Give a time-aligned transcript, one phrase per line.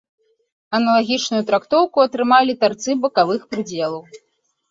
[0.77, 4.01] Аналагічную трактоўку атрымалі тарцы бакавых прыдзелаў.